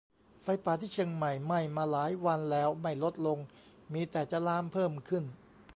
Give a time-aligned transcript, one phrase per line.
[0.41, 3.39] ไฟป่าที่เชียงใหม่ไหม้มาหลายวันแล้ว ไม่ลดลง
[3.93, 5.23] มีแต่จะลามเพิ่มขึ้น